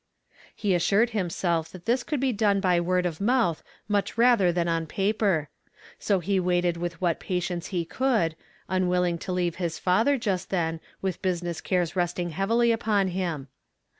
He 0.55 0.73
assured 0.73 1.11
himself 1.11 1.69
that 1.71 1.85
this 1.85 2.03
could 2.03 2.19
be 2.19 2.33
done 2.33 2.59
by 2.59 2.79
word 2.79 3.05
of 3.05 3.21
mouth 3.21 3.61
much 3.87 4.15
better 4.15 4.51
than 4.51 4.65
«.ti 4.65 4.85
paper; 4.87 5.47
so 5.99 6.17
he 6.17 6.39
waited 6.39 6.75
with 6.75 6.99
what 6.99 7.19
patience 7.19 7.67
he 7.67 7.85
could, 7.85 8.35
unwilling 8.67 9.19
to 9.19 9.31
leave 9.31 9.57
his 9.57 9.77
father 9.77 10.17
just 10.17 10.49
then, 10.49 10.79
with 11.03 11.21
bii 11.21 11.43
iness 11.43 11.63
cares 11.63 11.95
resting 11.95 12.31
heavily 12.31 12.71
upon 12.71 13.09
him. 13.09 13.47